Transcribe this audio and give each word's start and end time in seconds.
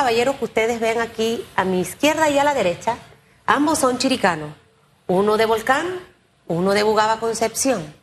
caballeros 0.00 0.36
que 0.36 0.46
ustedes 0.46 0.80
ven 0.80 0.98
aquí 0.98 1.44
a 1.56 1.64
mi 1.64 1.82
izquierda 1.82 2.30
y 2.30 2.38
a 2.38 2.42
la 2.42 2.54
derecha, 2.54 2.96
ambos 3.44 3.80
son 3.80 3.98
chiricanos. 3.98 4.48
Uno 5.08 5.36
de 5.36 5.44
Volcán, 5.44 6.00
uno 6.46 6.72
de 6.72 6.82
Bugaba 6.82 7.20
Concepción. 7.20 7.94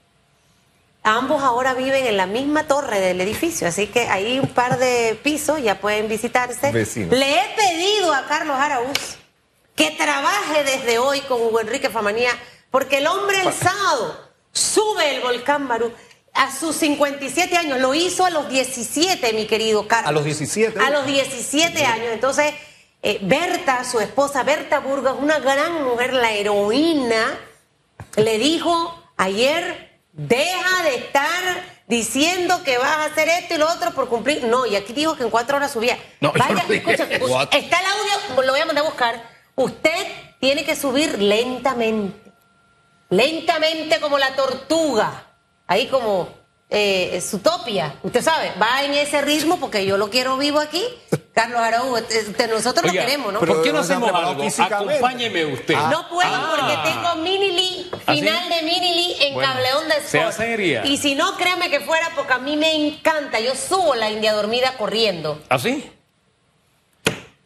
Ambos 1.02 1.42
ahora 1.42 1.74
viven 1.74 2.06
en 2.06 2.16
la 2.16 2.28
misma 2.28 2.68
torre 2.68 3.00
del 3.00 3.20
edificio, 3.20 3.68
así 3.68 3.88
que 3.88 4.02
hay 4.10 4.38
un 4.38 4.48
par 4.50 4.78
de 4.78 5.20
pisos, 5.24 5.60
ya 5.60 5.80
pueden 5.80 6.08
visitarse. 6.08 6.72
Le 6.72 7.34
he 7.34 7.56
pedido 7.56 8.14
a 8.14 8.28
Carlos 8.28 8.58
Araúz 8.60 9.18
que 9.76 9.90
trabaje 9.90 10.64
desde 10.66 11.00
hoy 11.00 11.22
con 11.22 11.42
Hugo 11.42 11.62
Enrique 11.62 11.90
Famanía, 11.90 12.30
porque 12.70 13.00
el 13.00 13.08
hombre 13.08 13.42
el 13.42 13.54
sábado 13.54 14.16
sube 14.52 15.16
el 15.16 15.22
volcán 15.22 15.68
Barú 15.68 15.92
a 16.38 16.52
sus 16.52 16.76
57 16.76 17.58
años, 17.58 17.80
lo 17.80 17.94
hizo 17.94 18.26
a 18.26 18.30
los 18.30 18.48
17, 18.48 19.34
mi 19.34 19.46
querido 19.48 19.88
Carlos. 19.88 20.10
A 20.10 20.12
los 20.12 20.24
17. 20.24 20.80
A 20.80 20.90
los 20.92 21.06
17 21.06 21.86
años. 21.86 22.08
Entonces, 22.12 22.54
eh, 23.02 23.20
Berta, 23.22 23.84
su 23.84 24.00
esposa, 24.00 24.44
Berta 24.44 24.80
Burgos, 24.80 25.18
una 25.20 25.40
gran 25.40 25.84
mujer, 25.84 26.14
la 26.14 26.32
heroína, 26.32 27.40
le 28.16 28.38
dijo 28.38 29.04
ayer, 29.18 30.00
deja 30.14 30.84
de 30.84 30.96
estar 30.96 31.78
diciendo 31.88 32.64
que 32.64 32.78
vas 32.78 32.98
a 32.98 33.06
hacer 33.06 33.30
esto 33.30 33.56
y 33.56 33.58
lo 33.58 33.72
otro 33.72 33.92
por 33.92 34.08
cumplir. 34.08 34.44
No, 34.44 34.66
y 34.66 34.76
aquí 34.76 34.94
dijo 34.94 35.16
que 35.16 35.24
en 35.24 35.30
cuatro 35.30 35.58
horas 35.58 35.72
subía. 35.72 35.98
No, 36.22 36.32
Vaya, 36.34 36.64
no 36.68 36.74
escucha, 36.74 37.04
escucha, 37.04 37.34
what. 37.34 37.48
está 37.52 37.80
el 37.80 37.86
audio, 37.86 38.44
lo 38.44 38.52
voy 38.52 38.62
a 38.62 38.66
mandar 38.66 38.86
a 38.86 38.88
buscar. 38.88 39.24
Usted 39.56 40.08
tiene 40.40 40.64
que 40.64 40.76
subir 40.76 41.20
lentamente. 41.20 42.32
Lentamente 43.10 44.00
como 44.00 44.20
la 44.20 44.36
tortuga. 44.36 45.27
Ahí 45.68 45.88
como 45.88 46.30
eh, 46.70 47.20
Zootopia. 47.22 47.96
Usted 48.04 48.22
sabe, 48.24 48.52
va 48.62 48.84
en 48.84 48.94
ese 48.94 49.22
ritmo 49.22 49.60
porque 49.60 49.86
yo 49.86 49.98
lo 49.98 50.10
quiero 50.10 50.38
vivo 50.38 50.60
aquí. 50.60 50.84
Carlos 51.34 51.60
Araújo, 51.62 51.98
este, 51.98 52.48
nosotros 52.48 52.90
Oiga, 52.90 53.02
lo 53.04 53.08
queremos, 53.08 53.34
¿no? 53.34 53.40
¿Por 53.40 53.62
qué 53.62 53.72
no 53.72 53.80
hacemos 53.82 54.12
algo? 54.12 54.44
Acompáñeme 54.44 55.46
usted. 55.46 55.76
No 55.76 56.10
puedo 56.10 56.28
Ah. 56.34 56.56
porque 56.58 56.90
tengo 56.90 57.16
mini 57.24 57.52
Lee, 57.52 57.92
¿Ah, 58.08 58.14
final 58.14 58.44
sí? 58.48 58.54
de 58.56 58.62
mini 58.64 58.96
Lee 58.96 59.16
en 59.22 59.34
Bueno, 59.36 59.54
Cableón 59.54 59.88
de 59.88 59.96
sea 60.02 60.30
Sport. 60.30 60.38
seria. 60.38 60.86
Y 60.86 60.98
si 60.98 61.14
no, 61.14 61.38
créame 61.38 61.70
que 61.70 61.80
fuera 61.82 62.10
porque 62.16 62.34
a 62.34 62.40
mí 62.40 62.58
me 62.58 62.74
encanta. 62.74 63.40
Yo 63.40 63.54
subo 63.56 63.94
la 63.94 64.10
India 64.10 64.34
dormida 64.34 64.74
corriendo. 64.78 65.40
¿Así? 65.50 65.92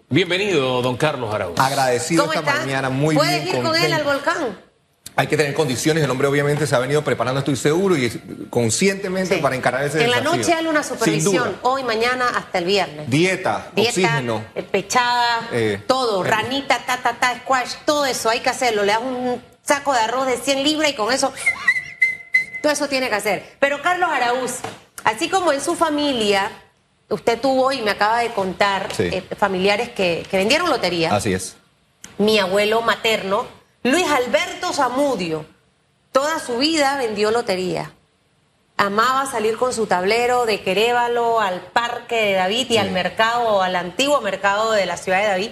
Bienvenido, 0.09 0.81
don 0.81 0.97
Carlos 0.97 1.33
Araúz. 1.33 1.59
Agradecido 1.59 2.23
¿Cómo 2.23 2.33
esta 2.33 2.49
está? 2.49 2.61
mañana, 2.65 2.89
muy 2.89 3.15
¿Puedes 3.15 3.43
bien. 3.43 3.57
ir 3.57 3.63
con 3.63 3.75
él 3.75 3.93
al 3.93 4.03
volcán? 4.03 4.57
Hay 5.15 5.27
que 5.27 5.35
tener 5.37 5.53
condiciones. 5.53 6.03
El 6.03 6.09
hombre 6.09 6.27
obviamente 6.27 6.65
se 6.65 6.73
ha 6.75 6.79
venido 6.79 7.03
preparando, 7.03 7.39
estoy 7.39 7.55
seguro, 7.57 7.97
y 7.97 8.09
conscientemente 8.49 9.35
Sí. 9.35 9.41
para 9.41 9.55
encarar 9.55 9.83
ese 9.83 10.03
En 10.03 10.09
la 10.09 10.17
desafío. 10.21 10.37
noche 10.41 10.53
hazle 10.53 10.69
una 10.69 10.83
supervisión. 10.83 11.57
Hoy, 11.63 11.83
mañana, 11.83 12.29
hasta 12.35 12.59
el 12.59 12.65
viernes. 12.65 13.09
Dieta, 13.09 13.67
Dieta, 13.75 13.89
oxígeno. 13.89 14.43
eh, 14.55 14.63
pechada, 14.63 15.49
Eh, 15.51 15.81
todo, 15.85 16.23
eh. 16.25 16.29
ranita, 16.29 16.79
ta, 16.85 16.97
ta, 17.03 17.13
ta, 17.19 17.35
squash, 17.43 17.73
todo 17.85 18.05
eso 18.05 18.29
hay 18.29 18.39
que 18.39 18.49
hacerlo. 18.49 18.83
Le 18.83 18.93
das 18.93 19.01
un 19.01 19.41
saco 19.63 19.91
de 19.93 19.99
arroz 19.99 20.27
de 20.27 20.37
100 20.37 20.63
libras 20.63 20.89
y 20.91 20.93
con 20.93 21.11
eso, 21.13 21.33
todo 22.61 22.71
eso 22.71 22.87
tiene 22.87 23.09
que 23.09 23.15
hacer. 23.15 23.43
Pero 23.59 23.81
Carlos 23.81 24.09
Araúz, 24.11 24.59
así 25.03 25.29
como 25.29 25.51
en 25.51 25.61
su 25.61 25.75
familia, 25.75 26.51
usted 27.09 27.39
tuvo 27.39 27.71
y 27.73 27.81
me 27.81 27.91
acaba 27.91 28.19
de 28.19 28.29
contar 28.29 28.87
Sí. 28.95 29.03
eh, 29.11 29.23
familiares 29.37 29.89
que, 29.89 30.25
que 30.31 30.37
vendieron 30.37 30.69
lotería. 30.69 31.13
Así 31.13 31.33
es. 31.33 31.55
Mi 32.17 32.39
abuelo 32.39 32.81
materno, 32.81 33.45
Luis 33.83 34.05
Alberto 34.09 34.73
Zamudio, 34.73 35.45
toda 36.11 36.39
su 36.39 36.57
vida 36.57 36.97
vendió 36.97 37.31
lotería. 37.31 37.91
Amaba 38.77 39.25
salir 39.25 39.57
con 39.57 39.73
su 39.73 39.85
tablero 39.87 40.45
de 40.45 40.61
Querévalo 40.61 41.39
al 41.39 41.61
Parque 41.61 42.15
de 42.15 42.33
David 42.33 42.67
y 42.71 42.77
al 42.77 42.91
mercado, 42.91 43.61
al 43.61 43.75
antiguo 43.75 44.21
mercado 44.21 44.71
de 44.71 44.85
la 44.85 44.97
ciudad 44.97 45.21
de 45.21 45.27
David, 45.27 45.49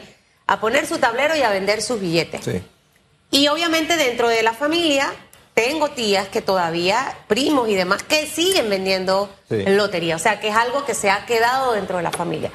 a 0.48 0.60
poner 0.60 0.88
su 0.88 0.98
tablero 0.98 1.36
y 1.36 1.42
a 1.42 1.50
vender 1.50 1.82
sus 1.82 2.00
billetes. 2.00 2.44
Sí. 2.46 2.62
Y 3.32 3.48
obviamente 3.48 3.98
dentro 3.98 4.28
de 4.30 4.42
la 4.42 4.54
familia 4.54 5.12
tengo 5.54 5.90
tías 5.90 6.28
que 6.30 6.42
todavía, 6.42 7.18
primos 7.28 7.70
y 7.70 7.76
demás, 7.76 8.02
que 8.04 8.26
siguen 8.28 8.70
vendiendo 8.70 9.30
Sí. 9.48 9.64
lotería. 9.68 10.16
O 10.16 10.20
sea, 10.20 10.40
que 10.40 10.48
es 10.50 10.56
algo 10.56 10.86
que 10.86 10.94
se 10.96 11.12
ha 11.12 11.26
quedado 11.26 11.74
dentro 11.74 11.98
de 11.98 12.04
la 12.04 12.12
familia. 12.12 12.52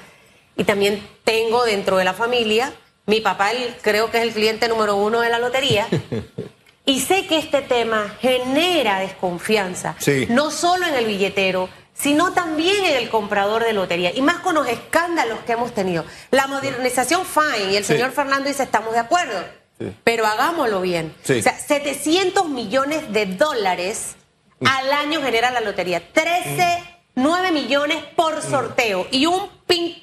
Y 0.57 0.65
también 0.65 1.07
tengo 1.25 1.65
dentro 1.65 1.97
de 1.99 2.05
la 2.05 2.15
familia, 2.15 2.73
mi 3.07 3.21
papá 3.21 3.53
el- 3.53 3.77
creo 3.83 4.11
que 4.11 4.19
es 4.19 4.23
el 4.25 4.33
cliente 4.33 4.69
número 4.69 4.97
uno 4.97 5.21
de 5.21 5.29
la 5.31 5.39
lotería. 5.39 5.87
y 6.87 7.01
sé 7.01 7.27
que 7.27 7.39
este 7.39 7.63
tema 7.63 8.15
genera 8.21 8.99
desconfianza, 9.01 9.95
Sí. 9.99 10.27
no 10.31 10.51
solo 10.51 10.87
en 10.87 10.95
el 10.95 11.07
billetero, 11.07 11.69
sino 11.95 12.33
también 12.33 12.85
en 12.85 12.97
el 12.97 13.09
comprador 13.09 13.65
de 13.65 13.73
lotería. 13.73 14.11
Y 14.15 14.21
más 14.21 14.41
con 14.41 14.55
los 14.57 14.67
escándalos 14.67 15.39
que 15.47 15.53
hemos 15.53 15.73
tenido. 15.75 16.05
La 16.31 16.47
modernización, 16.49 17.25
fine, 17.25 17.73
y 17.73 17.77
el 17.77 17.85
Sí. 17.85 17.93
señor 17.95 18.11
Fernando 18.13 18.49
dice, 18.49 18.65
estamos 18.65 18.93
de 18.95 18.99
acuerdo. 18.99 19.45
Sí. 19.79 19.93
Pero 20.05 20.27
hagámoslo 20.27 20.81
bien. 20.81 21.15
Sí. 21.23 21.39
O 21.39 21.43
sea, 21.43 21.57
700 21.59 22.49
millones 22.49 23.13
de 23.13 23.27
dólares 23.27 24.17
al 24.65 24.93
año 24.93 25.21
genera 25.23 25.51
la 25.51 25.61
lotería. 25.61 26.03
13, 26.13 26.83
9 27.15 27.51
millones 27.53 27.99
por 28.17 28.41
sorteo. 28.43 29.07
Y 29.11 29.27
un 29.27 29.49
ping, 29.67 29.95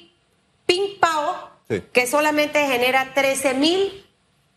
ping 0.66 0.98
pao 1.00 1.50
Sí. 1.68 1.82
que 1.92 2.06
solamente 2.06 2.66
genera 2.66 3.12
13 3.14 3.54
mil 3.54 4.04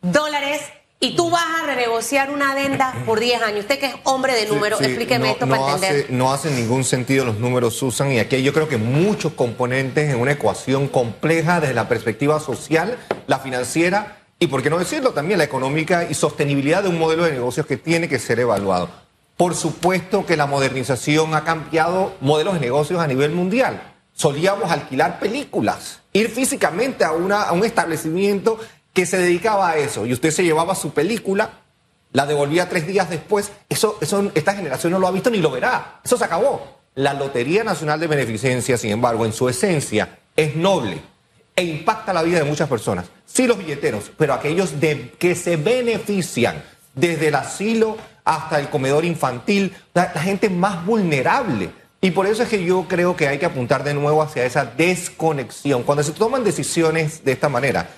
dólares. 0.01 0.61
Y 1.01 1.15
tú 1.15 1.29
vas 1.29 1.43
a 1.61 1.65
renegociar 1.67 2.31
una 2.31 2.53
adenda 2.53 2.93
por 3.05 3.19
10 3.19 3.41
años. 3.41 3.59
Usted 3.61 3.79
que 3.79 3.87
es 3.87 3.95
hombre 4.05 4.33
de 4.33 4.47
números, 4.47 4.79
Sí, 4.79 4.85
sí, 4.85 4.91
explíqueme 4.91 5.27
no- 5.27 5.31
esto 5.33 5.45
no 5.45 5.55
para 5.57 5.73
entender. 5.73 6.03
Hace, 6.05 6.13
no 6.13 6.33
hace 6.33 6.49
ningún 6.51 6.83
sentido 6.85 7.25
los 7.25 7.37
números, 7.37 7.75
Susan, 7.75 8.11
y 8.13 8.19
aquí 8.19 8.37
hay 8.37 8.43
yo 8.43 8.53
creo 8.53 8.67
que 8.69 8.77
muchos 8.77 9.33
componentes 9.33 10.09
en 10.09 10.19
una 10.19 10.31
ecuación 10.31 10.87
compleja 10.87 11.59
desde 11.59 11.73
la 11.75 11.87
perspectiva 11.89 12.39
social, 12.39 12.97
la 13.27 13.39
financiera 13.39 14.17
y, 14.39 14.47
por 14.47 14.63
qué 14.63 14.69
no 14.69 14.79
decirlo, 14.79 15.11
también 15.11 15.37
la 15.37 15.43
económica 15.43 16.07
y 16.09 16.13
sostenibilidad 16.13 16.81
de 16.81 16.89
un 16.89 16.97
modelo 16.97 17.23
de 17.25 17.33
negocios 17.33 17.65
que 17.65 17.77
tiene 17.77 18.07
que 18.07 18.17
ser 18.17 18.39
evaluado. 18.39 18.89
Por 19.37 19.53
supuesto 19.53 20.25
que 20.25 20.37
la 20.37 20.45
modernización 20.47 21.35
ha 21.35 21.43
cambiado 21.43 22.15
modelos 22.21 22.53
de 22.55 22.61
negocios 22.61 23.01
a 23.01 23.05
nivel 23.07 23.31
mundial. 23.31 23.94
Solíamos 24.15 24.71
alquilar 24.71 25.19
películas, 25.19 25.99
ir 26.13 26.29
físicamente 26.29 27.03
a, 27.05 27.11
una, 27.11 27.43
a 27.43 27.51
un 27.51 27.63
establecimiento 27.63 28.57
que 28.93 29.05
se 29.05 29.17
dedicaba 29.17 29.69
a 29.69 29.77
eso 29.77 30.07
y 30.07 30.13
usted 30.13 30.31
se 30.31 30.43
llevaba 30.43 30.73
su 30.73 30.91
película 30.91 31.65
la 32.15 32.25
devolvía 32.25 32.69
tres 32.69 32.87
días 32.87 33.09
después. 33.09 33.51
Eso, 33.67 33.97
eso 33.99 34.31
esta 34.33 34.55
generación 34.55 34.93
no 34.93 34.99
lo 34.99 35.07
ha 35.07 35.11
visto 35.11 35.29
ni 35.29 35.39
lo 35.39 35.51
verá. 35.51 35.99
Eso 36.01 36.17
se 36.17 36.23
acabó. 36.23 36.79
La 36.95 37.13
Lotería 37.13 37.65
Nacional 37.65 37.99
de 37.99 38.07
Beneficencia, 38.07 38.77
sin 38.77 38.91
embargo, 38.91 39.25
en 39.25 39.33
su 39.33 39.49
esencia 39.49 40.19
es 40.33 40.55
noble 40.55 41.01
e 41.57 41.63
impacta 41.63 42.13
la 42.13 42.23
vida 42.23 42.39
de 42.39 42.45
muchas 42.45 42.69
personas. 42.69 43.07
Sí 43.25 43.47
los 43.47 43.57
billeteros, 43.57 44.11
pero 44.17 44.33
aquellos 44.33 44.79
de, 44.79 45.11
que 45.19 45.35
se 45.35 45.57
benefician 45.57 46.63
desde 46.93 47.27
el 47.27 47.35
asilo 47.35 47.97
hasta 48.23 48.61
el 48.61 48.69
comedor 48.69 49.03
infantil, 49.03 49.75
la, 49.93 50.13
la 50.15 50.21
gente 50.21 50.49
más 50.49 50.85
vulnerable. 50.85 51.69
Y 52.05 52.11
por 52.11 52.27
eso 52.27 52.43
es 52.43 52.49
que 52.49 52.63
yo 52.63 52.85
creo 52.87 53.15
que 53.15 53.27
hay 53.27 53.39
que 53.39 53.47
apuntar 53.47 53.83
de 53.83 53.95
nuevo 53.95 54.21
hacia 54.21 54.45
esa 54.45 54.63
desconexión. 54.63 55.81
Cuando 55.81 56.03
se 56.03 56.11
toman 56.11 56.43
decisiones 56.43 57.23
de 57.25 57.31
esta 57.31 57.49
manera, 57.49 57.89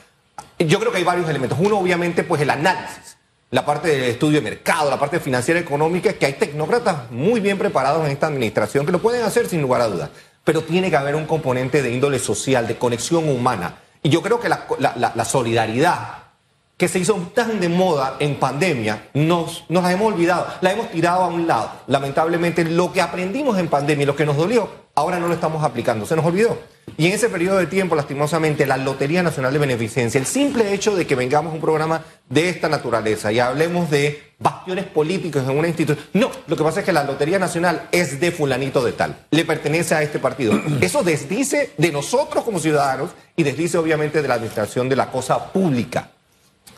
yo 0.59 0.79
creo 0.79 0.93
que 0.93 0.99
hay 0.99 1.03
varios 1.03 1.29
elementos. 1.29 1.57
Uno, 1.61 1.77
obviamente, 1.77 2.23
pues 2.23 2.41
el 2.41 2.49
análisis, 2.49 3.17
la 3.51 3.65
parte 3.65 3.89
del 3.89 4.03
estudio 4.05 4.37
de 4.39 4.49
mercado, 4.49 4.89
la 4.89 4.97
parte 4.97 5.19
financiera 5.19 5.59
económica, 5.59 6.13
que 6.13 6.25
hay 6.25 6.33
tecnócratas 6.33 7.11
muy 7.11 7.41
bien 7.41 7.57
preparados 7.57 8.05
en 8.05 8.11
esta 8.11 8.27
administración 8.27 8.85
que 8.85 8.93
lo 8.93 8.99
pueden 9.01 9.23
hacer 9.23 9.49
sin 9.49 9.61
lugar 9.61 9.81
a 9.81 9.87
dudas. 9.87 10.09
Pero 10.45 10.61
tiene 10.63 10.89
que 10.89 10.95
haber 10.95 11.15
un 11.15 11.25
componente 11.25 11.81
de 11.81 11.91
índole 11.91 12.19
social, 12.19 12.65
de 12.65 12.77
conexión 12.77 13.27
humana. 13.27 13.79
Y 14.03 14.07
yo 14.09 14.21
creo 14.21 14.39
que 14.39 14.47
la, 14.47 14.67
la- 14.79 15.11
la- 15.13 15.25
solidaridad 15.25 16.26
que 16.77 16.87
se 16.87 16.99
hizo 16.99 17.15
tan 17.33 17.59
de 17.59 17.69
moda 17.69 18.17
en 18.19 18.35
pandemia, 18.35 19.09
nos, 19.15 19.65
nos 19.67 19.83
la 19.83 19.91
hemos 19.91 20.13
olvidado, 20.13 20.45
la 20.61 20.71
hemos 20.71 20.91
tirado 20.91 21.23
a 21.23 21.27
un 21.27 21.47
lado. 21.47 21.71
Lamentablemente, 21.87 22.63
lo 22.63 22.93
que 22.93 23.01
aprendimos 23.01 23.57
en 23.57 23.67
pandemia 23.67 24.03
y 24.03 24.05
lo 24.05 24.15
que 24.15 24.27
nos 24.27 24.37
dolió, 24.37 24.69
ahora 24.93 25.19
no 25.19 25.27
lo 25.27 25.33
estamos 25.33 25.63
aplicando, 25.63 26.05
se 26.05 26.15
nos 26.15 26.23
olvidó. 26.23 26.57
Y 26.95 27.07
en 27.07 27.13
ese 27.13 27.29
periodo 27.29 27.57
de 27.57 27.65
tiempo, 27.65 27.95
lastimosamente, 27.95 28.65
la 28.65 28.77
Lotería 28.77 29.23
Nacional 29.23 29.53
de 29.53 29.59
Beneficencia, 29.59 30.19
el 30.19 30.27
simple 30.27 30.71
hecho 30.73 30.95
de 30.95 31.07
que 31.07 31.15
vengamos 31.15 31.51
a 31.51 31.55
un 31.55 31.61
programa 31.61 32.03
de 32.29 32.49
esta 32.49 32.69
naturaleza 32.69 33.31
y 33.31 33.39
hablemos 33.39 33.89
de 33.89 34.33
bastiones 34.39 34.85
políticos 34.85 35.43
en 35.43 35.57
una 35.57 35.67
institución. 35.67 36.05
No, 36.13 36.29
lo 36.45 36.55
que 36.55 36.63
pasa 36.63 36.81
es 36.81 36.85
que 36.85 36.93
la 36.93 37.03
Lotería 37.03 37.39
Nacional 37.39 37.87
es 37.91 38.19
de 38.19 38.31
fulanito 38.31 38.83
de 38.85 38.93
tal, 38.93 39.17
le 39.31 39.45
pertenece 39.45 39.95
a 39.95 40.03
este 40.03 40.19
partido. 40.19 40.53
Eso 40.81 41.03
desdice 41.03 41.71
de 41.77 41.91
nosotros 41.91 42.43
como 42.43 42.59
ciudadanos 42.59 43.09
y 43.35 43.43
desdice 43.43 43.79
obviamente 43.79 44.21
de 44.21 44.27
la 44.27 44.35
administración 44.35 44.87
de 44.89 44.95
la 44.95 45.11
cosa 45.11 45.51
pública 45.51 46.11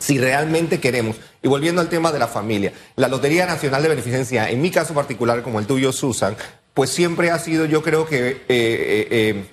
si 0.00 0.18
realmente 0.18 0.80
queremos, 0.80 1.16
y 1.42 1.48
volviendo 1.48 1.80
al 1.80 1.88
tema 1.88 2.10
de 2.10 2.18
la 2.18 2.26
familia, 2.26 2.72
la 2.96 3.06
Lotería 3.06 3.46
Nacional 3.46 3.82
de 3.82 3.90
Beneficencia, 3.90 4.50
en 4.50 4.60
mi 4.60 4.70
caso 4.70 4.94
particular, 4.94 5.42
como 5.42 5.60
el 5.60 5.66
tuyo, 5.66 5.92
Susan, 5.92 6.36
pues 6.74 6.90
siempre 6.90 7.30
ha 7.30 7.38
sido, 7.38 7.66
yo 7.66 7.82
creo 7.82 8.06
que, 8.06 8.28
eh, 8.28 8.36
eh, 8.48 9.08
eh, 9.10 9.44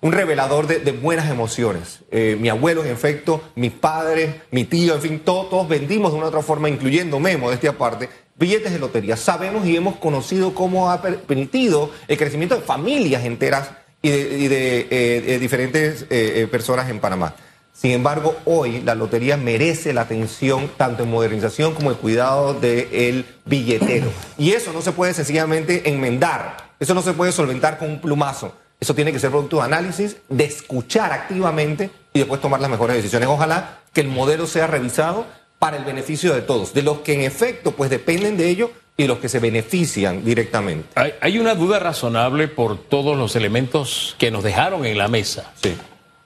un 0.00 0.12
revelador 0.12 0.68
de, 0.68 0.92
buenas 0.92 1.28
emociones. 1.28 2.00
Mi 2.12 2.48
abuelo, 2.48 2.84
en 2.84 2.92
efecto, 2.92 3.42
mis 3.56 3.72
padres, 3.72 4.36
mi 4.52 4.64
tío, 4.64 4.94
en 4.94 5.00
fin, 5.00 5.20
todos, 5.24 5.66
vendimos 5.66 6.12
de 6.12 6.18
una 6.18 6.28
otra 6.28 6.42
forma, 6.42 6.68
incluyéndome, 6.68 7.36
modestia 7.36 7.70
aparte, 7.70 8.08
billetes 8.36 8.72
de 8.72 8.78
lotería. 8.78 9.16
Sabemos 9.16 9.66
y 9.66 9.74
hemos 9.74 9.96
conocido 9.96 10.54
cómo 10.54 10.90
ha 10.90 11.02
per- 11.02 11.22
permitido 11.22 11.90
el 12.06 12.16
crecimiento 12.18 12.54
de 12.54 12.60
familias 12.60 13.24
enteras 13.24 13.70
y 14.00 14.10
de, 14.10 15.38
diferentes 15.40 16.04
personas 16.50 16.88
en 16.88 17.00
Panamá. 17.00 17.34
Sin 17.76 17.90
embargo, 17.90 18.34
hoy 18.46 18.80
la 18.80 18.94
lotería 18.94 19.36
merece 19.36 19.92
la 19.92 20.02
atención 20.02 20.70
tanto 20.78 21.02
en 21.02 21.10
modernización 21.10 21.74
como 21.74 21.90
el 21.90 21.96
cuidado 21.96 22.54
del 22.54 23.26
billetero. 23.44 24.10
Y 24.38 24.52
eso 24.52 24.72
no 24.72 24.80
se 24.80 24.92
puede 24.92 25.12
sencillamente 25.12 25.90
enmendar, 25.90 26.70
eso 26.80 26.94
no 26.94 27.02
se 27.02 27.12
puede 27.12 27.32
solventar 27.32 27.78
con 27.78 27.90
un 27.90 28.00
plumazo. 28.00 28.54
Eso 28.80 28.94
tiene 28.94 29.12
que 29.12 29.18
ser 29.18 29.30
producto 29.30 29.56
de 29.56 29.62
análisis, 29.62 30.16
de 30.28 30.44
escuchar 30.44 31.12
activamente 31.12 31.90
y 32.12 32.20
después 32.20 32.40
tomar 32.40 32.60
las 32.60 32.70
mejores 32.70 32.96
decisiones. 32.96 33.28
Ojalá 33.28 33.80
que 33.92 34.02
el 34.02 34.08
modelo 34.08 34.46
sea 34.46 34.66
revisado 34.66 35.26
para 35.58 35.76
el 35.76 35.84
beneficio 35.84 36.34
de 36.34 36.42
todos, 36.42 36.74
de 36.74 36.82
los 36.82 36.98
que 36.98 37.14
en 37.14 37.22
efecto 37.22 37.72
pues 37.72 37.90
dependen 37.90 38.36
de 38.36 38.48
ello 38.48 38.70
y 38.96 39.04
de 39.04 39.08
los 39.08 39.18
que 39.18 39.28
se 39.28 39.38
benefician 39.38 40.24
directamente. 40.24 40.88
Hay, 41.20 41.38
una 41.38 41.54
duda 41.54 41.78
razonable 41.78 42.48
por 42.48 42.78
todos 42.78 43.16
los 43.16 43.36
elementos 43.36 44.14
que 44.18 44.30
nos 44.30 44.42
dejaron 44.42 44.84
en 44.86 44.98
la 44.98 45.08
mesa. 45.08 45.52
Sí. 45.62 45.74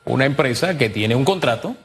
Una 0.05 0.25
empresa 0.25 0.77
que 0.79 0.89
tiene 0.89 1.15
un 1.15 1.25
contrato 1.25 1.77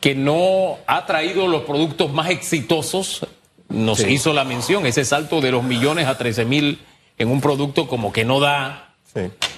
que 0.00 0.14
no 0.14 0.78
ha 0.86 1.06
traído 1.06 1.48
los 1.48 1.62
productos 1.62 2.12
más 2.12 2.30
exitosos, 2.30 3.26
nos 3.68 4.00
hizo 4.00 4.32
la 4.32 4.44
mención, 4.44 4.86
ese 4.86 5.04
salto 5.04 5.40
de 5.40 5.50
los 5.50 5.62
millones 5.62 6.06
a 6.06 6.16
13 6.16 6.44
mil 6.44 6.78
en 7.18 7.30
un 7.30 7.40
producto 7.40 7.88
como 7.88 8.12
que 8.12 8.24
no 8.24 8.40
da 8.40 8.88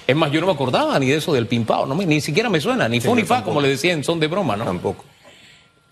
es 0.07 0.15
más, 0.15 0.31
yo 0.31 0.41
no 0.41 0.47
me 0.47 0.53
acordaba 0.53 0.97
ni 0.99 1.07
de 1.07 1.17
eso 1.17 1.33
del 1.33 1.47
pimpao, 1.47 1.85
no 1.85 1.95
ni 1.95 2.21
siquiera 2.21 2.49
me 2.49 2.59
suena, 2.59 2.87
ni 2.87 2.99
fu 2.99 3.15
ni 3.15 3.23
fa, 3.23 3.43
como 3.43 3.61
le 3.61 3.69
decían, 3.69 4.03
son 4.03 4.19
de 4.19 4.27
broma, 4.27 4.55
¿no? 4.55 4.65
Tampoco. 4.65 5.05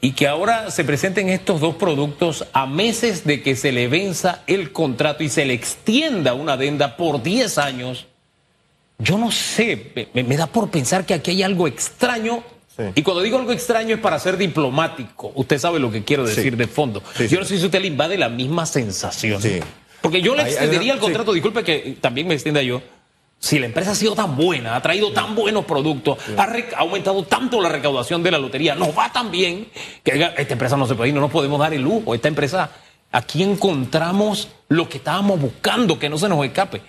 Y 0.01 0.11
que 0.11 0.27
ahora 0.27 0.71
se 0.71 0.85
presenten 0.85 1.29
estos 1.29 1.59
dos 1.59 1.75
productos 1.75 2.45
a 2.53 2.65
meses 2.65 3.25
de 3.25 3.43
que 3.43 3.55
se 3.55 3.71
le 3.71 3.87
venza 3.89 4.43
el 4.47 4.71
contrato 4.71 5.23
y 5.23 5.29
se 5.29 5.45
le 5.45 5.53
extienda 5.53 6.33
una 6.33 6.53
adenda 6.53 6.95
por 6.95 7.21
10 7.21 7.57
años. 7.57 8.07
Yo 8.99 9.17
no 9.17 9.31
sé, 9.31 10.09
me, 10.13 10.37
da 10.37 10.47
por 10.47 10.69
pensar 10.69 11.05
que 11.05 11.13
aquí 11.13 11.31
hay 11.31 11.43
algo 11.43 11.67
extraño 11.67 12.43
Y 12.95 13.01
cuando 13.01 13.21
digo 13.21 13.37
algo 13.37 13.51
extraño 13.53 13.95
es 13.95 14.01
para 14.01 14.19
ser 14.19 14.37
diplomático. 14.37 15.31
Usted 15.35 15.57
sabe 15.57 15.79
lo 15.79 15.89
que 15.89 16.03
quiero 16.03 16.25
decir 16.25 16.57
de 16.57 16.67
fondo. 16.67 17.01
Yo 17.29 17.39
no 17.39 17.45
sé 17.45 17.57
si 17.57 17.65
usted 17.65 17.81
le 17.81 17.87
invade 17.87 18.17
la 18.17 18.29
misma 18.29 18.65
sensación. 18.65 19.41
Porque 20.01 20.21
yo 20.21 20.35
le 20.35 20.43
extendería 20.43 20.93
el 20.93 20.99
contrato, 20.99 21.33
disculpe 21.33 21.63
que 21.63 21.97
también 21.99 22.27
me 22.27 22.33
extienda 22.33 22.61
yo, 22.61 22.81
si 23.39 23.57
la 23.57 23.67
empresa 23.67 23.91
ha 23.91 23.95
sido 23.95 24.15
tan 24.15 24.35
buena, 24.35 24.75
ha 24.75 24.81
traído 24.81 25.13
tan 25.13 25.33
buenos 25.33 25.63
productos, 25.63 26.17
ha, 26.37 26.47
aumentado 26.77 27.23
tanto 27.23 27.61
la 27.61 27.69
recaudación 27.69 28.21
de 28.21 28.31
la 28.31 28.37
lotería, 28.37 28.75
nos 28.75 28.97
va 28.97 29.11
tan 29.11 29.31
bien 29.31 29.69
que 30.03 30.33
esta 30.37 30.53
empresa 30.53 30.75
no 30.75 30.85
se 30.85 30.95
puede 30.95 31.09
ir, 31.09 31.15
no 31.15 31.21
nos 31.21 31.31
podemos 31.31 31.57
dar 31.59 31.73
el 31.73 31.81
lujo. 31.81 32.13
Esta 32.13 32.27
empresa, 32.27 32.69
aquí 33.11 33.43
encontramos 33.43 34.49
lo 34.67 34.89
que 34.89 34.97
estábamos 34.97 35.39
buscando, 35.39 35.97
que 35.97 36.09
no 36.09 36.17
se 36.17 36.27
nos 36.27 36.45
escape. 36.45 36.81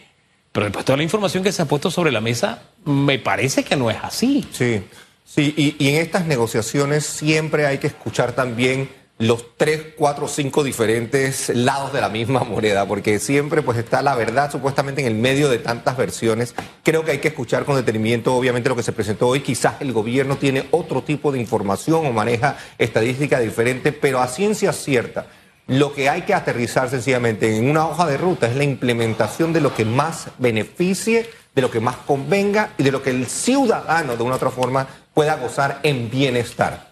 Pero 0.53 0.65
después 0.67 0.85
de 0.85 0.87
toda 0.87 0.97
la 0.97 1.03
información 1.03 1.43
que 1.43 1.53
se 1.53 1.63
ha 1.63 1.67
puesto 1.67 1.91
sobre 1.91 2.11
la 2.11 2.21
mesa, 2.21 2.63
me 2.85 3.19
parece 3.19 3.65
que 3.65 3.77
no 3.77 3.91
es 3.91 3.99
así. 4.03 4.47
Sí, 4.53 4.83
sí, 5.25 5.77
y 5.79 5.89
en 5.89 5.97
estas 5.97 6.27
negociaciones 6.27 7.05
siempre 7.07 7.67
hay 7.67 7.79
que 7.79 7.87
escuchar 7.87 8.33
también 8.33 8.89
los 9.21 9.55
tres, 9.59 9.89
cuatro, 9.99 10.29
cinco 10.29 10.65
diferentes 10.65 11.51
lados 11.51 11.93
de 11.93 12.01
la 12.01 12.09
misma 12.09 12.43
moneda, 12.43 12.89
porque 12.89 13.19
siempre 13.19 13.61
pues 13.61 13.77
está 13.77 14.01
la 14.01 14.15
verdad 14.15 14.51
supuestamente 14.51 15.03
en 15.03 15.09
el 15.09 15.15
medio 15.15 15.51
de 15.51 15.59
tantas 15.59 15.99
versiones. 15.99 16.55
Creo 16.83 17.05
que 17.05 17.11
hay 17.11 17.19
que 17.19 17.29
escuchar 17.29 17.67
con 17.67 17.77
detenimiento 17.77 18.35
obviamente 18.35 18.71
lo 18.71 18.77
que 18.77 18.83
se 18.83 18.93
presentó 18.93 19.29
hoy. 19.29 19.41
Quizás 19.41 19.75
el 19.81 19.93
gobierno 19.93 20.39
tiene 20.39 20.69
otro 20.71 21.03
tipo 21.03 21.33
de 21.33 21.39
información 21.39 22.07
o 22.07 22.13
maneja 22.15 22.57
estadística 22.79 23.39
diferente, 23.41 23.93
pero 23.93 24.21
a 24.21 24.27
ciencia 24.27 24.73
cierta. 24.73 25.27
Lo 25.71 25.95
que 25.95 26.09
hay 26.09 26.23
que 26.23 26.35
aterrizar 26.35 26.91
sencillamente 26.91 27.57
en 27.57 27.71
una 27.71 27.87
hoja 27.87 28.05
de 28.05 28.17
ruta 28.17 28.49
es 28.49 28.57
la 28.57 28.65
implementación 28.65 29.53
de 29.53 29.61
lo 29.61 29.73
que 29.73 29.85
más 29.85 30.27
beneficie, 30.39 31.31
de 31.55 31.63
lo 31.63 31.71
que 31.71 31.79
más 31.79 31.95
convenga 31.95 32.73
y 32.77 32.83
de 32.83 32.91
lo 32.91 33.05
que 33.05 33.11
el 33.11 33.29
ciudadano 33.29 34.17
de 34.17 34.23
una 34.25 34.33
u 34.33 34.37
otra 34.37 34.51
forma 34.51 34.89
pueda 35.15 35.37
gozar 35.37 35.79
en 35.85 36.11
bienestar. 36.11 36.91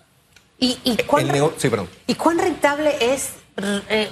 ¿Y, 0.61 0.97
cuán, 1.09 1.29
rentable 2.39 2.97
es 3.01 3.31
eh, 3.89 4.09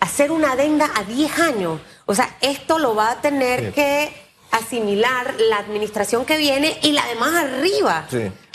hacer 0.00 0.30
una 0.30 0.52
adenda 0.52 0.90
a 0.96 1.04
10 1.04 1.38
años? 1.38 1.78
O 2.06 2.14
sea, 2.14 2.34
esto 2.40 2.78
lo 2.78 2.94
va 2.94 3.10
a 3.10 3.20
tener 3.20 3.74
que 3.74 4.10
asimilar 4.52 5.34
la 5.38 5.58
administración 5.58 6.24
que 6.24 6.38
viene 6.38 6.78
y 6.82 6.92
la 6.92 7.06
de 7.08 7.14
más 7.16 7.34
arriba. 7.34 8.06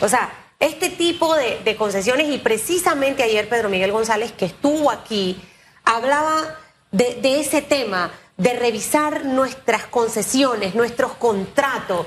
O 0.01 0.09
sea, 0.09 0.46
este 0.59 0.89
tipo 0.89 1.35
de, 1.35 1.75
concesiones, 1.75 2.29
y 2.29 2.37
precisamente 2.37 3.23
ayer 3.23 3.47
Pedro 3.47 3.69
Miguel 3.69 3.91
González, 3.91 4.31
que 4.31 4.45
estuvo 4.45 4.89
aquí, 4.91 5.39
hablaba 5.83 6.57
de, 6.91 7.15
de 7.15 7.39
ese 7.39 7.61
tema, 7.61 8.11
de 8.37 8.53
revisar 8.53 9.25
nuestras 9.25 9.85
concesiones, 9.85 10.75
nuestros 10.75 11.13
contratos 11.13 12.05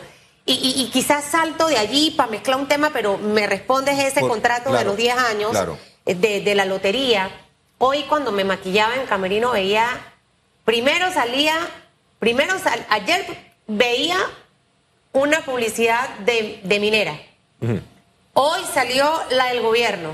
y, 0.52 0.90
quizás 0.92 1.24
salto 1.24 1.68
de 1.68 1.76
allí 1.76 2.10
para 2.12 2.30
mezclar 2.30 2.58
un 2.58 2.66
tema, 2.66 2.90
pero 2.92 3.18
me 3.18 3.46
respondes 3.46 3.98
ese 3.98 4.20
contrato 4.20 4.72
de 4.72 4.84
los 4.84 4.96
10 4.96 5.16
años 5.16 5.56
eh, 6.06 6.14
de, 6.14 6.54
la 6.54 6.64
lotería. 6.64 7.30
Hoy 7.78 8.04
cuando 8.04 8.32
me 8.32 8.44
maquillaba 8.44 8.96
en 8.96 9.06
Camerino 9.06 9.52
veía, 9.52 9.86
primero 10.64 11.12
salía, 11.12 11.54
primero 12.18 12.54
ayer 12.88 13.24
veía 13.66 14.18
una 15.12 15.40
publicidad 15.44 16.08
de, 16.20 16.78
minera. 16.80 17.20
Hoy 18.32 18.60
salió 18.72 19.10
la 19.30 19.46
del 19.46 19.60
gobierno. 19.62 20.12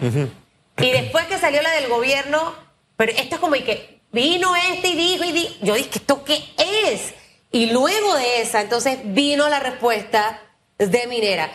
Y 0.78 0.90
después 0.90 1.26
que 1.26 1.38
salió 1.38 1.62
la 1.62 1.70
del 1.72 1.88
gobierno, 1.88 2.54
pero 2.96 3.12
esto 3.12 3.36
es 3.36 3.40
como 3.40 3.54
que 3.54 4.00
vino 4.12 4.54
este 4.56 4.88
y 4.88 4.96
dijo 4.96 5.24
y 5.24 5.32
dijo, 5.32 5.54
yo 5.62 5.74
dije, 5.74 5.90
¿esto 5.94 6.24
qué 6.24 6.42
es? 6.86 7.14
Y 7.52 7.70
luego 7.70 8.14
de 8.14 8.42
esa, 8.42 8.60
entonces 8.60 8.98
vino 9.04 9.48
la 9.48 9.60
respuesta 9.60 10.42
de 10.78 11.06
Minera. 11.06 11.50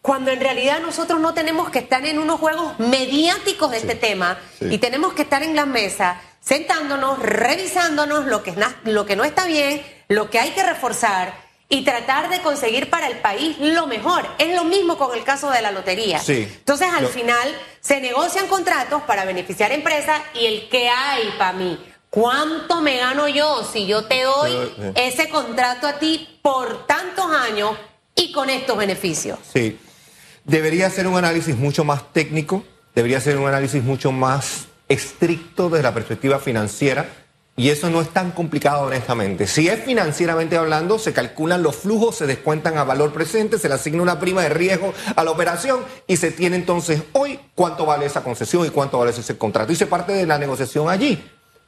Cuando 0.00 0.30
en 0.30 0.40
realidad 0.40 0.80
nosotros 0.80 1.18
no 1.20 1.32
tenemos 1.32 1.70
que 1.70 1.78
estar 1.78 2.04
en 2.04 2.18
unos 2.18 2.38
juegos 2.38 2.78
mediáticos 2.78 3.70
de 3.70 3.78
este 3.78 3.94
tema 3.94 4.38
y 4.60 4.76
tenemos 4.78 5.14
que 5.14 5.22
estar 5.22 5.42
en 5.42 5.56
la 5.56 5.64
mesa 5.64 6.20
sentándonos, 6.40 7.18
revisándonos 7.20 8.26
lo 8.26 8.42
que, 8.42 8.54
lo 8.84 9.06
que 9.06 9.16
no 9.16 9.24
está 9.24 9.46
bien, 9.46 9.82
lo 10.08 10.28
que 10.28 10.38
hay 10.38 10.50
que 10.50 10.62
reforzar 10.62 11.43
y 11.68 11.84
tratar 11.84 12.28
de 12.28 12.40
conseguir 12.40 12.90
para 12.90 13.08
el 13.08 13.18
país 13.18 13.56
lo 13.58 13.86
mejor. 13.86 14.26
Es 14.38 14.54
lo 14.54 14.64
mismo 14.64 14.96
con 14.96 15.16
el 15.16 15.24
caso 15.24 15.50
de 15.50 15.62
la 15.62 15.72
lotería. 15.72 16.20
Entonces 16.26 16.88
al 16.92 17.06
final 17.08 17.48
se 17.80 18.00
negocian 18.00 18.46
contratos 18.48 19.02
para 19.02 19.24
beneficiar 19.24 19.70
a 19.70 19.74
empresas 19.74 20.20
y 20.34 20.46
el 20.46 20.68
que 20.68 20.88
hay 20.88 21.34
para 21.38 21.52
mí 21.54 21.78
¿Cuánto 22.14 22.80
me 22.80 22.98
gano 22.98 23.26
yo 23.26 23.64
si 23.64 23.88
yo 23.88 24.04
te 24.04 24.22
doy 24.22 24.52
eh. 24.52 24.92
ese 24.94 25.28
contrato 25.28 25.88
a 25.88 25.98
ti 25.98 26.38
por 26.42 26.86
tantos 26.86 27.26
años 27.28 27.72
y 28.14 28.30
con 28.30 28.50
estos 28.50 28.78
beneficios? 28.78 29.40
Sí. 29.52 29.80
Debería 30.44 30.88
ser 30.90 31.08
un 31.08 31.16
análisis 31.16 31.56
mucho 31.56 31.82
más 31.82 32.12
técnico, 32.12 32.62
debería 32.94 33.20
ser 33.20 33.36
un 33.36 33.48
análisis 33.48 33.82
mucho 33.82 34.12
más 34.12 34.66
estricto 34.88 35.68
desde 35.68 35.82
la 35.82 35.92
perspectiva 35.92 36.38
financiera. 36.38 37.23
Y 37.56 37.68
eso 37.68 37.88
no 37.88 38.00
es 38.00 38.08
tan 38.08 38.32
complicado, 38.32 38.86
honestamente. 38.86 39.46
Si 39.46 39.68
es 39.68 39.84
financieramente 39.84 40.56
hablando, 40.56 40.98
se 40.98 41.12
calculan 41.12 41.62
los 41.62 41.76
flujos, 41.76 42.16
se 42.16 42.26
descuentan 42.26 42.78
a 42.78 42.84
valor 42.84 43.12
presente, 43.12 43.58
se 43.58 43.68
le 43.68 43.74
asigna 43.74 44.02
una 44.02 44.18
prima 44.18 44.42
de 44.42 44.48
riesgo 44.48 44.92
a 45.14 45.22
la 45.22 45.30
operación 45.30 45.80
y 46.08 46.16
se 46.16 46.32
tiene 46.32 46.56
entonces 46.56 47.02
hoy 47.12 47.38
cuánto 47.54 47.86
vale 47.86 48.06
esa 48.06 48.24
concesión 48.24 48.66
y 48.66 48.70
cuánto 48.70 48.98
vale 48.98 49.12
ese 49.12 49.38
contrato. 49.38 49.72
Y 49.72 49.76
se 49.76 49.86
parte 49.86 50.12
de 50.12 50.26
la 50.26 50.36
negociación 50.36 50.88
allí. 50.88 51.24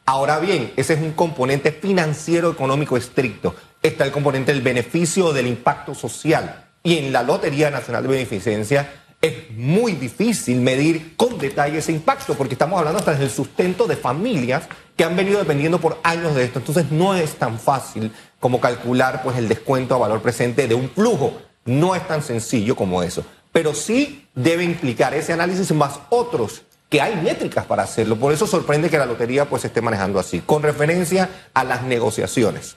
Ahora 0.06 0.40
bien, 0.40 0.72
ese 0.76 0.94
es 0.94 1.00
un 1.00 1.12
componente 1.12 1.70
financiero 1.70 2.50
económico 2.50 2.96
estricto. 2.96 3.54
Está 3.80 4.04
el 4.04 4.12
componente 4.12 4.52
del 4.52 4.62
beneficio 4.62 5.32
del 5.32 5.46
impacto 5.46 5.94
social. 5.94 6.64
Y 6.82 6.98
en 6.98 7.12
la 7.12 7.22
Lotería 7.22 7.70
Nacional 7.70 8.02
de 8.02 8.08
Beneficencia 8.08 9.05
es 9.20 9.50
muy 9.56 9.92
difícil 9.92 10.61
medir 10.61 11.16
con 11.16 11.38
detalle 11.38 11.78
ese 11.78 11.92
impacto, 11.92 12.35
porque 12.35 12.54
estamos 12.54 12.78
hablando 12.78 12.99
hasta 12.99 13.14
del 13.14 13.30
sustento 13.30 13.87
de 13.87 13.96
familias 13.96 14.64
que 14.96 15.04
han 15.04 15.16
venido 15.16 15.38
dependiendo 15.38 15.80
por 15.80 15.99
años 16.02 16.35
de 16.35 16.44
esto. 16.44 16.58
Entonces 16.58 16.90
no 16.90 17.14
es 17.14 17.35
tan 17.35 17.58
fácil 17.58 18.12
como 18.40 18.61
calcular 18.61 19.23
pues, 19.23 19.37
el 19.37 19.49
descuento 19.49 19.94
a 19.94 19.99
valor 19.99 20.23
presente 20.23 20.68
de 20.68 20.75
un 20.75 20.88
flujo. 20.90 21.38
No 21.64 21.94
es 21.94 22.06
tan 22.06 22.23
sencillo 22.23 22.76
como 22.76 23.02
eso. 23.02 23.25
Pero 23.52 23.75
sí 23.75 24.26
debe 24.35 24.64
implicar 24.64 25.14
ese 25.14 25.32
análisis 25.32 25.73
más 25.73 25.99
otros 26.11 26.62
que 26.88 27.00
hay 27.00 27.16
métricas 27.16 27.64
para 27.66 27.82
hacerlo. 27.82 28.16
Por 28.16 28.32
eso 28.32 28.46
sorprende 28.46 28.90
que 28.90 28.99
la 28.99 29.06
lotería 29.06 29.46
pues 29.46 29.64
esté 29.64 29.80
manejando 29.80 30.18
así. 30.18 30.40
Con 30.40 30.62
referencia 30.62 31.28
a 31.52 31.64
las 31.64 31.82
negociaciones. 31.82 32.76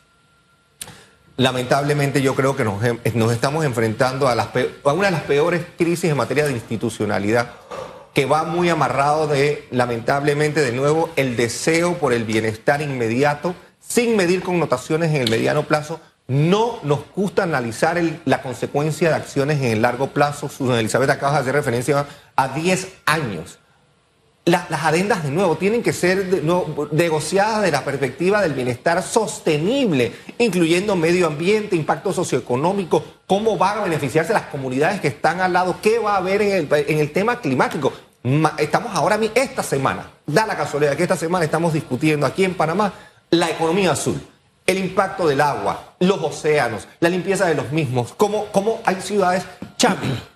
Lamentablemente 1.40 2.22
yo 2.22 2.36
creo 2.36 2.58
que 2.58 2.66
nos, 2.66 2.82
nos 3.14 3.32
estamos 3.32 3.64
enfrentando 3.64 4.28
a, 4.28 4.36
las, 4.36 4.50
a 4.84 4.92
una 4.92 5.06
de 5.06 5.12
las 5.12 5.22
peores 5.22 5.62
crisis 5.78 6.12
en 6.12 6.18
materia 6.18 6.46
de 6.46 6.52
institucionalidad 6.52 7.52
que 8.14 8.26
va 8.26 8.44
muy 8.44 8.68
amarrado 8.68 9.26
de, 9.26 9.66
lamentablemente, 9.72 10.60
de 10.60 10.74
nuevo, 10.74 11.10
el 11.16 11.38
deseo 11.38 11.98
por 11.98 12.12
el 12.12 12.26
bienestar 12.26 12.82
inmediato, 12.82 13.56
sin 13.80 14.18
medir 14.18 14.44
connotaciones 14.44 15.12
en 15.12 15.22
el 15.22 15.30
mediano 15.30 15.64
plazo. 15.64 16.02
No 16.28 16.82
nos 16.84 17.10
gusta 17.16 17.44
analizar 17.44 17.98
la 18.26 18.42
consecuencia 18.42 19.08
de 19.08 19.16
acciones 19.16 19.60
en 19.60 19.72
el 19.72 19.82
largo 19.82 20.08
plazo. 20.08 20.50
Susan 20.50 20.78
Elizabeth 20.78 21.10
acaba 21.10 21.36
de 21.36 21.40
hacer 21.40 21.54
referencia 21.54 22.06
a 22.36 22.50
10 22.50 22.96
años 23.06 23.60
las 24.50 24.84
adendas, 24.84 25.24
de 25.24 25.32
nuevo, 25.32 25.58
tienen 25.58 25.84
que 25.84 25.94
ser 25.94 26.44
negociadas 26.92 27.62
de 27.62 27.72
la 27.72 27.84
perspectiva 27.84 28.42
del 28.42 28.54
bienestar 28.54 29.02
sostenible, 29.04 30.14
incluyendo 30.38 30.96
medio 30.96 31.28
ambiente, 31.28 31.76
impacto 31.76 32.14
socioeconómico, 32.14 33.04
cómo 33.28 33.58
van 33.58 33.80
a 33.80 33.84
beneficiarse 33.84 34.34
las 34.34 34.44
comunidades 34.44 35.02
que 35.02 35.10
están 35.10 35.42
al 35.42 35.54
lado, 35.54 35.78
qué 35.82 36.00
va 36.00 36.16
a 36.16 36.18
haber 36.18 36.42
en 36.42 36.52
el, 36.52 36.86
en 36.88 37.00
el 37.00 37.12
tema 37.12 37.40
climático. 37.40 37.94
Estamos 38.58 38.96
ahora, 38.96 39.20
esta 39.36 39.64
semana, 39.64 40.12
da 40.26 40.46
la 40.46 40.58
casualidad 40.58 40.96
que 40.96 41.04
esta 41.04 41.16
semana 41.16 41.46
estamos 41.46 41.74
discutiendo 41.74 42.26
aquí 42.26 42.44
en 42.44 42.54
Panamá 42.54 42.94
la 43.32 43.50
economía 43.50 43.92
azul, 43.92 44.20
el 44.66 44.78
impacto 44.78 45.28
del 45.28 45.42
agua, 45.42 45.96
los 46.00 46.22
océanos, 46.22 46.88
la 47.00 47.10
limpieza 47.10 47.46
de 47.46 47.56
los 47.56 47.72
mismos, 47.72 48.14
cómo, 48.18 48.48
cómo 48.52 48.82
hay 48.86 49.02
ciudades, 49.02 49.44
Chame, 49.78 50.29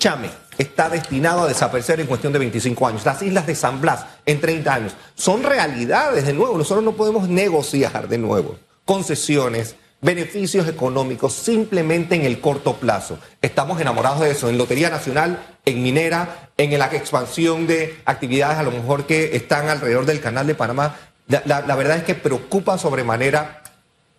Chame 0.00 0.30
está 0.58 0.88
destinado 0.88 1.42
a 1.42 1.46
desaparecer 1.48 2.00
en 2.00 2.08
cuestión 2.08 2.32
de 2.32 2.40
25 2.40 2.88
años, 2.88 3.06
las 3.06 3.22
islas 3.22 3.46
de 3.46 3.54
San 3.54 3.80
Blas 3.80 4.04
en 4.26 4.40
30 4.40 4.74
años, 4.74 4.96
son 5.14 5.44
realidades 5.44 6.26
de 6.26 6.32
nuevo, 6.32 6.58
nosotros 6.58 6.82
no 6.82 6.92
podemos 6.92 7.28
negociar 7.28 8.08
de 8.08 8.18
nuevo 8.18 8.56
concesiones, 8.90 9.76
beneficios 10.00 10.66
económicos 10.66 11.32
simplemente 11.32 12.16
en 12.16 12.22
el 12.22 12.40
corto 12.40 12.74
plazo. 12.74 13.20
Estamos 13.40 13.80
enamorados 13.80 14.18
de 14.18 14.32
eso, 14.32 14.48
en 14.48 14.58
Lotería 14.58 14.90
Nacional, 14.90 15.38
en 15.64 15.80
Minera, 15.80 16.50
en 16.56 16.76
la 16.76 16.86
expansión 16.86 17.68
de 17.68 18.00
actividades 18.04 18.58
a 18.58 18.64
lo 18.64 18.72
mejor 18.72 19.06
que 19.06 19.36
están 19.36 19.68
alrededor 19.68 20.06
del 20.06 20.20
Canal 20.20 20.48
de 20.48 20.56
Panamá. 20.56 20.96
La, 21.28 21.76
verdad 21.76 21.98
es 21.98 22.02
que 22.02 22.16
preocupa 22.16 22.78
sobremanera 22.78 23.62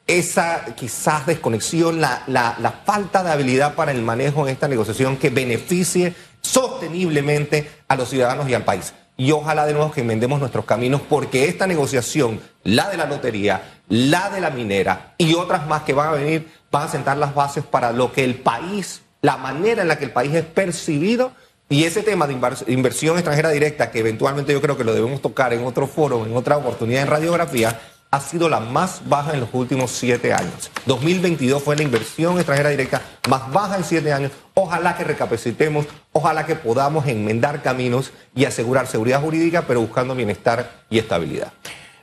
esa 0.07 0.65
quizás 0.75 1.25
desconexión, 1.25 2.01
la, 2.01 2.23
la, 2.27 2.81
falta 2.85 3.23
de 3.23 3.31
habilidad 3.31 3.75
para 3.75 3.91
el 3.91 4.01
manejo 4.01 4.47
en 4.47 4.53
esta 4.53 4.67
negociación 4.67 5.17
que 5.17 5.29
beneficie 5.29 6.13
sosteniblemente 6.41 7.69
a 7.87 7.95
los 7.95 8.09
ciudadanos 8.09 8.49
y 8.49 8.53
al 8.53 8.63
país. 8.63 8.93
Y 9.17 9.31
ojalá 9.31 9.65
de 9.65 9.73
nuevo 9.73 9.91
que 9.91 10.01
enmendemos 10.01 10.39
nuestros 10.39 10.65
caminos 10.65 11.01
porque 11.07 11.45
esta 11.45 11.67
negociación, 11.67 12.41
la 12.63 12.89
de 12.89 12.97
la 12.97 13.05
lotería, 13.05 13.79
la 13.87 14.29
de 14.29 14.41
la 14.41 14.49
minera 14.49 15.13
y 15.17 15.35
otras 15.35 15.67
más 15.67 15.83
que 15.83 15.93
van 15.93 16.09
a 16.09 16.11
venir, 16.13 16.51
van 16.71 16.87
a 16.87 16.91
sentar 16.91 17.17
las 17.17 17.35
bases 17.35 17.63
para 17.63 17.91
lo 17.91 18.11
que 18.11 18.23
el 18.23 18.35
país, 18.35 19.01
la 19.21 19.37
manera 19.37 19.83
en 19.83 19.87
la 19.87 19.97
que 19.97 20.05
el 20.05 20.11
país 20.11 20.33
es 20.33 20.45
percibido 20.45 21.33
y 21.71 21.85
ese 21.85 22.03
tema 22.03 22.27
de 22.27 22.37
inversión 22.67 23.15
extranjera 23.15 23.49
directa, 23.49 23.91
que 23.91 23.99
eventualmente 23.99 24.51
yo 24.51 24.61
creo 24.61 24.75
que 24.75 24.83
lo 24.83 24.93
debemos 24.93 25.21
tocar 25.21 25.53
en 25.53 25.63
otro 25.63 25.87
foro, 25.87 26.25
en 26.25 26.35
otra 26.35 26.57
oportunidad 26.57 27.03
en 27.03 27.07
radiografía, 27.07 27.79
ha 28.13 28.19
sido 28.19 28.49
la 28.49 28.59
más 28.59 29.07
baja 29.07 29.33
en 29.33 29.39
los 29.39 29.49
últimos 29.53 29.89
siete 29.89 30.33
años. 30.33 30.69
2022 30.85 31.63
fue 31.63 31.77
la 31.77 31.83
inversión 31.83 32.35
extranjera 32.35 32.69
directa 32.69 33.01
más 33.29 33.49
baja 33.53 33.77
en 33.77 33.85
siete 33.85 34.11
años. 34.11 34.33
Ojalá 34.53 34.97
que 34.97 35.05
recapacitemos, 35.05 35.85
ojalá 36.11 36.45
que 36.45 36.55
podamos 36.55 37.07
enmendar 37.07 37.61
caminos 37.61 38.11
y 38.35 38.43
asegurar 38.43 38.87
seguridad 38.87 39.21
jurídica, 39.21 39.65
pero 39.65 39.79
buscando 39.79 40.13
bienestar 40.13 40.83
y 40.89 40.99
estabilidad. 40.99 41.53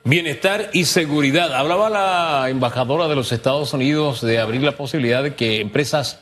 Bienestar 0.03 0.71
y 0.73 0.87
seguridad. 0.87 1.53
Hablaba 1.53 1.91
la 1.91 2.49
embajadora 2.49 3.07
de 3.09 3.15
los 3.15 3.31
Estados 3.31 3.75
Unidos 3.75 4.23
de 4.23 4.39
abrir 4.39 4.63
la 4.63 4.73
posibilidad 4.73 5.23
de 5.23 5.35
que 5.35 5.61
empresas 5.61 6.21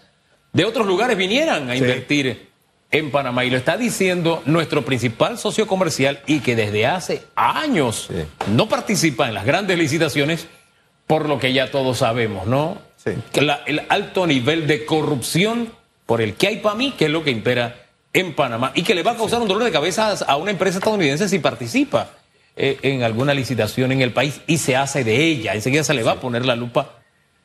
de 0.53 0.65
otros 0.65 0.89
lugares 0.89 1.17
vinieran 1.17 1.71
a 1.71 1.77
invertir 1.77 2.51
en 2.91 3.11
Panamá 3.11 3.45
y 3.45 3.51
lo 3.51 3.57
está 3.57 3.77
diciendo 3.77 4.43
nuestro 4.47 4.85
principal 4.85 5.39
socio 5.39 5.67
comercial 5.67 6.21
y 6.27 6.41
que 6.41 6.55
desde 6.55 6.87
hace 6.87 7.25
años 7.35 8.09
no 8.53 8.69
participa 8.69 9.29
en 9.29 9.35
las 9.35 9.45
grandes 9.45 9.79
licitaciones 9.79 10.47
por 11.07 11.29
lo 11.29 11.39
que 11.39 11.53
ya 11.53 11.71
todos 11.71 11.99
sabemos, 11.99 12.47
¿no? 12.47 12.79
Sí. 12.97 13.13
el 13.67 13.83
alto 13.89 14.27
nivel 14.27 14.67
de 14.67 14.85
corrupción 14.85 15.73
por 16.07 16.21
el 16.21 16.35
que 16.35 16.49
hay 16.49 16.57
para 16.57 16.75
mí, 16.75 16.93
que 16.93 17.05
es 17.05 17.11
lo 17.11 17.23
que 17.23 17.31
impera 17.31 17.87
en 18.13 18.35
Panamá 18.35 18.73
y 18.75 18.83
que 18.83 18.95
le 18.95 19.03
va 19.03 19.13
a 19.13 19.17
causar 19.17 19.41
un 19.41 19.49
dolor 19.49 19.65
de 19.65 19.71
cabeza 19.71 20.13
a 20.27 20.37
una 20.37 20.51
empresa 20.51 20.79
estadounidense 20.79 21.29
si 21.29 21.39
participa 21.39 22.11
eh, 22.57 22.79
en 22.83 23.03
alguna 23.03 23.35
licitación 23.35 23.93
en 23.93 24.01
el 24.01 24.13
país 24.13 24.41
y 24.47 24.59
se 24.59 24.75
hace 24.75 25.05
de 25.05 25.25
ella. 25.25 25.55
Enseguida 25.55 25.85
se 25.85 25.95
le 25.95 26.03
va 26.03 26.13
a 26.13 26.21
poner 26.21 26.47
la 26.47 26.57
lupa 26.57 26.97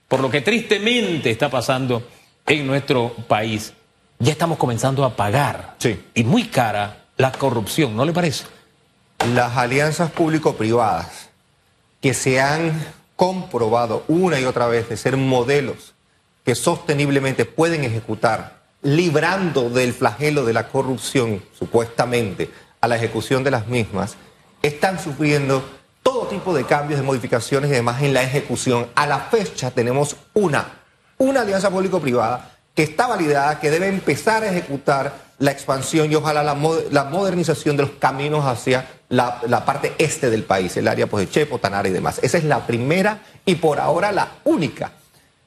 por 0.07 0.19
lo 0.19 0.29
que 0.29 0.41
tristemente 0.41 1.29
está 1.29 1.49
pasando 1.49 2.07
en 2.47 2.65
nuestro 2.65 3.13
país 3.27 3.73
ya 4.21 4.31
estamos 4.31 4.57
comenzando 4.57 5.03
a 5.03 5.15
pagar. 5.15 5.75
Sí. 5.79 5.99
Y 6.13 6.23
muy 6.23 6.47
cara 6.47 7.05
la 7.17 7.31
corrupción, 7.31 7.95
¿no 7.95 8.05
le 8.05 8.13
parece? 8.13 8.45
Las 9.33 9.57
alianzas 9.57 10.11
público-privadas 10.11 11.29
que 12.01 12.13
se 12.13 12.39
han 12.39 12.73
comprobado 13.15 14.03
una 14.07 14.39
y 14.39 14.45
otra 14.45 14.67
vez 14.67 14.89
de 14.89 14.97
ser 14.97 15.17
modelos 15.17 15.93
que 16.45 16.55
sosteniblemente 16.55 17.45
pueden 17.45 17.83
ejecutar, 17.83 18.61
librando 18.81 19.69
del 19.69 19.93
flagelo 19.93 20.43
de 20.43 20.53
la 20.53 20.67
corrupción, 20.67 21.43
supuestamente, 21.57 22.49
a 22.79 22.87
la 22.87 22.95
ejecución 22.95 23.43
de 23.43 23.51
las 23.51 23.67
mismas, 23.67 24.15
están 24.63 24.99
sufriendo 24.99 25.63
todo 26.01 26.25
tipo 26.25 26.55
de 26.55 26.65
cambios, 26.65 26.99
de 26.99 27.05
modificaciones 27.05 27.69
y 27.69 27.73
demás 27.73 28.01
en 28.01 28.15
la 28.15 28.23
ejecución. 28.23 28.87
A 28.95 29.05
la 29.05 29.19
fecha 29.19 29.69
tenemos 29.69 30.15
una, 30.33 30.79
una 31.19 31.41
alianza 31.41 31.69
público-privada 31.69 32.51
que 32.81 32.85
está 32.85 33.05
validada, 33.05 33.59
que 33.59 33.69
debe 33.69 33.87
empezar 33.89 34.41
a 34.41 34.49
ejecutar 34.49 35.13
la 35.37 35.51
expansión 35.51 36.11
y 36.11 36.15
ojalá 36.15 36.41
la, 36.41 36.55
modernización 36.55 37.77
de 37.77 37.83
los 37.83 37.91
caminos 37.91 38.43
hacia 38.43 38.87
la, 39.07 39.65
parte 39.65 39.93
este 39.99 40.31
del 40.31 40.43
país, 40.43 40.75
el 40.77 40.87
área 40.87 41.05
pues, 41.05 41.27
de 41.27 41.31
Chepo, 41.31 41.59
Tanara 41.59 41.87
y 41.89 41.91
demás. 41.91 42.19
Esa 42.23 42.39
es 42.39 42.43
la 42.43 42.65
primera 42.65 43.21
y 43.45 43.53
por 43.53 43.79
ahora 43.79 44.11
la 44.11 44.31
única. 44.45 44.93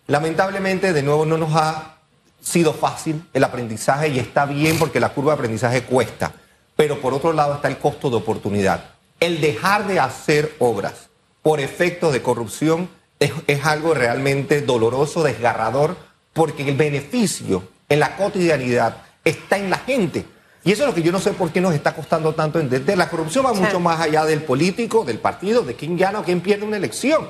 Lamentablemente, 0.06 0.92
de 0.92 1.02
nuevo, 1.02 1.26
no 1.26 1.36
nos 1.36 1.56
ha 1.56 1.96
sido 2.40 2.72
fácil 2.72 3.28
el 3.32 3.42
aprendizaje 3.42 4.10
y 4.10 4.20
está 4.20 4.46
bien 4.46 4.78
porque 4.78 5.00
la 5.00 5.08
curva 5.08 5.32
de 5.32 5.38
aprendizaje 5.38 5.82
cuesta, 5.82 6.30
pero 6.76 7.00
por 7.00 7.14
otro 7.14 7.32
lado 7.32 7.54
está 7.54 7.66
el 7.66 7.78
costo 7.78 8.10
de 8.10 8.16
oportunidad. 8.16 8.92
El 9.18 9.40
dejar 9.40 9.88
de 9.88 9.98
hacer 9.98 10.54
obras 10.60 11.08
por 11.42 11.58
efectos 11.58 12.12
de 12.12 12.22
corrupción 12.22 12.88
es 13.18 13.66
algo 13.66 13.92
realmente 13.92 14.60
doloroso, 14.60 15.24
desgarrador 15.24 16.13
porque 16.34 16.68
el 16.68 16.76
beneficio 16.76 17.66
en 17.88 18.00
la 18.00 18.16
cotidianidad 18.16 18.98
está 19.24 19.56
en 19.56 19.70
la 19.70 19.78
gente. 19.78 20.26
Y 20.64 20.72
eso 20.72 20.82
es 20.82 20.88
lo 20.88 20.94
que 20.94 21.02
yo 21.02 21.12
no 21.12 21.20
sé 21.20 21.32
por 21.32 21.50
qué 21.50 21.60
nos 21.60 21.74
está 21.74 21.94
costando 21.94 22.34
tanto 22.34 22.58
entender. 22.58 22.98
La 22.98 23.08
corrupción 23.08 23.46
va 23.46 23.52
mucho 23.52 23.80
más 23.80 24.00
allá 24.00 24.24
del 24.24 24.42
político, 24.42 25.04
del 25.04 25.18
partido, 25.18 25.62
de 25.62 25.74
quién 25.74 25.96
gana 25.96 26.20
o 26.20 26.24
quién 26.24 26.40
pierde 26.40 26.64
una 26.64 26.76
elección. 26.76 27.28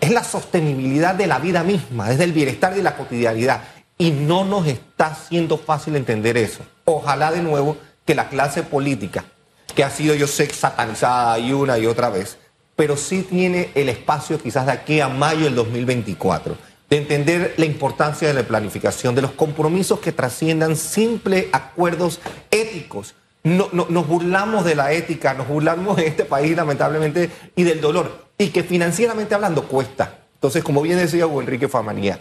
Es 0.00 0.10
la 0.10 0.24
sostenibilidad 0.24 1.14
de 1.14 1.26
la 1.26 1.38
vida 1.38 1.62
misma, 1.62 2.08
desde 2.08 2.24
el 2.24 2.32
bienestar 2.32 2.74
de 2.74 2.82
la 2.82 2.96
cotidianidad. 2.96 3.62
Y 3.98 4.10
no 4.12 4.44
nos 4.44 4.66
está 4.66 5.14
siendo 5.14 5.58
fácil 5.58 5.96
entender 5.96 6.36
eso. 6.36 6.62
Ojalá 6.84 7.32
de 7.32 7.42
nuevo 7.42 7.76
que 8.04 8.14
la 8.14 8.28
clase 8.28 8.62
política, 8.62 9.24
que 9.74 9.84
ha 9.84 9.90
sido, 9.90 10.14
yo 10.14 10.26
sé, 10.26 10.48
satanizada 10.50 11.38
y 11.38 11.52
una 11.52 11.78
y 11.78 11.86
otra 11.86 12.08
vez, 12.08 12.38
pero 12.76 12.96
sí 12.96 13.26
tiene 13.28 13.70
el 13.74 13.88
espacio 13.88 14.40
quizás 14.40 14.66
de 14.66 14.72
aquí 14.72 15.00
a 15.00 15.08
mayo 15.08 15.44
del 15.44 15.54
2024 15.54 16.69
de 16.90 16.96
entender 16.96 17.54
la 17.56 17.66
importancia 17.66 18.26
de 18.26 18.34
la 18.34 18.42
planificación, 18.42 19.14
de 19.14 19.22
los 19.22 19.30
compromisos 19.30 20.00
que 20.00 20.10
trasciendan 20.10 20.76
simples 20.76 21.46
acuerdos 21.52 22.20
éticos. 22.50 23.14
No, 23.44 23.68
nos 23.72 24.06
burlamos 24.06 24.64
de 24.64 24.74
la 24.74 24.92
ética, 24.92 25.32
nos 25.32 25.48
burlamos 25.48 25.98
en 25.98 26.08
este 26.08 26.24
país 26.24 26.54
lamentablemente 26.54 27.30
y 27.54 27.62
del 27.62 27.80
dolor, 27.80 28.26
y 28.36 28.48
que 28.48 28.64
financieramente 28.64 29.34
hablando 29.34 29.68
cuesta. 29.68 30.18
Entonces, 30.34 30.64
como 30.64 30.82
bien 30.82 30.98
decía 30.98 31.26
Hugo 31.26 31.40
Enrique 31.40 31.68
Famanía, 31.68 32.18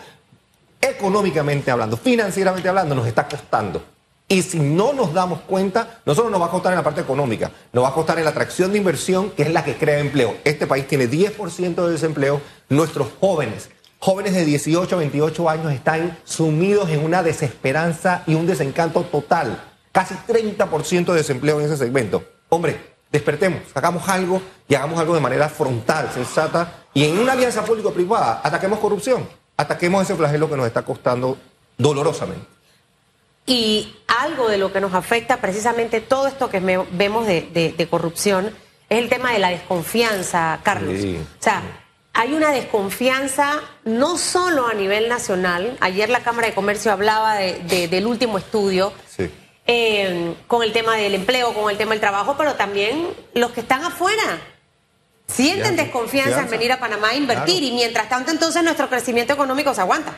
económicamente 0.80 1.72
hablando, 1.72 1.98
financieramente 1.98 2.70
hablando, 2.70 2.94
nos 2.96 3.08
está 3.08 3.28
costando. 3.28 3.84
Y 4.28 4.44
si 4.44 4.60
no 4.60 4.94
nos 4.94 5.14
damos 5.14 5.42
cuenta, 5.42 6.00
no 6.06 6.14
solo 6.14 6.30
nos 6.30 6.40
va 6.40 6.46
a 6.46 6.52
costar 6.52 6.72
en 6.72 6.78
la 6.78 6.84
parte 6.84 7.02
económica, 7.02 7.52
nos 7.74 7.84
va 7.84 7.90
a 7.90 7.94
costar 7.94 8.20
en 8.20 8.26
la 8.26 8.30
atracción 8.30 8.72
de 8.72 8.78
inversión, 8.78 9.32
que 9.32 9.42
es 9.42 9.52
la 9.52 9.66
que 9.66 9.76
crea 9.76 9.98
empleo. 9.98 10.36
Este 10.44 10.68
país 10.68 10.88
tiene 10.88 11.10
10% 11.10 11.86
de 11.86 11.92
desempleo, 11.92 12.40
nuestros 12.70 13.08
jóvenes 13.20 13.70
Jóvenes 14.02 14.34
de 14.34 14.46
18 14.46 14.96
a 14.96 15.00
28 15.00 15.50
años 15.50 15.74
están 15.74 16.18
sumidos 16.24 16.90
en 16.90 17.04
una 17.04 17.22
desesperanza 17.22 18.24
y 18.26 18.34
un 18.34 18.48
desencanto 18.48 19.04
total. 19.04 19.62
Casi 19.92 20.16
30% 20.16 21.06
de 21.06 21.16
desempleo 21.16 21.60
en 21.60 21.66
ese 21.66 21.76
segmento. 21.76 22.24
Hombre, 22.48 22.80
despertemos, 23.12 23.62
hagamos 23.74 24.08
algo 24.08 24.42
y 24.70 24.76
hagamos 24.76 25.00
algo 25.00 25.16
de 25.16 25.20
manera 25.20 25.50
frontal, 25.50 26.10
sensata. 26.14 26.86
Y 26.94 27.04
en 27.04 27.20
una 27.20 27.34
alianza 27.34 27.66
público-privada, 27.66 28.40
ataquemos 28.42 28.80
corrupción, 28.80 29.28
ataquemos 29.58 30.04
ese 30.04 30.16
flagelo 30.16 30.50
que 30.50 30.56
nos 30.56 30.66
está 30.66 30.84
costando 30.84 31.38
dolorosamente. 31.78 32.46
Y 33.46 33.98
algo 34.08 34.48
de 34.48 34.58
lo 34.58 34.72
que 34.72 34.80
nos 34.80 34.94
afecta 34.94 35.42
precisamente 35.42 36.00
todo 36.00 36.28
esto 36.28 36.50
que 36.50 36.60
vemos 36.60 37.28
de, 37.28 37.88
corrupción 37.90 38.48
es 38.88 38.98
el 38.98 39.10
tema 39.10 39.34
de 39.34 39.40
la 39.40 39.50
desconfianza, 39.50 40.60
Carlos. 40.64 40.96
O 40.96 41.44
sea, 41.44 41.64
hay 42.20 42.34
una 42.34 42.52
desconfianza 42.52 43.62
no 43.86 44.18
solo 44.18 44.68
a 44.68 44.74
nivel 44.74 45.08
nacional, 45.08 45.78
ayer 45.80 46.10
la 46.10 46.20
Cámara 46.20 46.50
de 46.50 46.54
Comercio 46.54 46.92
hablaba 46.92 47.36
del 47.36 48.06
último 48.06 48.38
estudio 48.38 48.92
eh, 49.66 50.36
con 50.46 50.62
el 50.62 50.74
tema 50.74 50.98
del 50.98 51.16
empleo, 51.16 51.54
con 51.54 51.72
el 51.72 51.78
tema 51.78 51.92
del 51.92 52.02
trabajo, 52.02 52.36
pero 52.38 52.56
también 52.56 53.08
los 53.36 53.52
que 53.52 53.62
están 53.62 53.86
afuera. 53.86 54.42
Sienten 55.28 55.78
desconfianza 55.78 56.42
en 56.42 56.50
venir 56.50 56.74
a 56.74 56.80
Panamá 56.82 57.12
a 57.12 57.16
invertir 57.16 57.64
y 57.64 57.72
mientras 57.72 58.10
tanto 58.10 58.32
entonces 58.32 58.66
nuestro 58.66 58.90
crecimiento 58.90 59.32
económico 59.32 59.74
se 59.74 59.80
aguanta. 59.80 60.14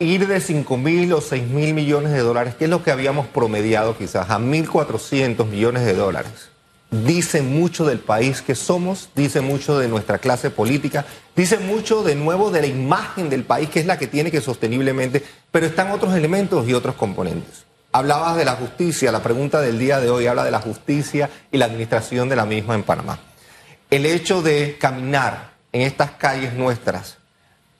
Ir 0.00 0.26
de 0.26 0.40
5 0.40 0.76
mil 0.76 1.12
o 1.12 1.20
6 1.20 1.44
mil 1.44 1.72
millones 1.72 2.10
de 2.10 2.18
dólares, 2.18 2.56
que 2.56 2.64
es 2.64 2.70
lo 2.70 2.82
que 2.82 2.90
habíamos 2.90 3.28
promediado 3.28 3.96
quizás, 3.96 4.28
a 4.28 4.40
1.400 4.40 5.46
millones 5.46 5.84
de 5.84 5.94
dólares 5.94 6.55
dice 7.04 7.42
mucho 7.42 7.84
del 7.84 7.98
país 7.98 8.42
que 8.42 8.54
somos, 8.54 9.10
dice 9.14 9.40
mucho 9.40 9.78
de 9.78 9.88
nuestra 9.88 10.18
clase 10.18 10.50
política, 10.50 11.04
dice 11.34 11.58
mucho 11.58 12.02
de 12.02 12.14
nuevo 12.14 12.50
de 12.50 12.60
la 12.60 12.66
imagen 12.66 13.28
del 13.28 13.44
país, 13.44 13.68
que 13.68 13.80
es 13.80 13.86
la 13.86 13.98
que 13.98 14.06
tiene 14.06 14.30
que 14.30 14.40
sosteniblemente, 14.40 15.22
pero 15.50 15.66
están 15.66 15.90
otros 15.90 16.14
elementos 16.14 16.68
y 16.68 16.74
otros 16.74 16.94
componentes. 16.94 17.64
Hablabas 17.92 18.36
de 18.36 18.44
la 18.44 18.52
justicia, 18.52 19.12
la 19.12 19.22
pregunta 19.22 19.60
del 19.60 19.78
día 19.78 20.00
de 20.00 20.10
hoy 20.10 20.26
habla 20.26 20.44
de 20.44 20.50
la 20.50 20.60
justicia 20.60 21.30
y 21.50 21.58
la 21.58 21.66
administración 21.66 22.28
de 22.28 22.36
la 22.36 22.46
misma 22.46 22.74
en 22.74 22.82
Panamá. 22.82 23.18
El 23.90 24.06
hecho 24.06 24.42
de 24.42 24.76
caminar 24.78 25.52
en 25.72 25.82
estas 25.82 26.12
calles 26.12 26.54
nuestras 26.54 27.18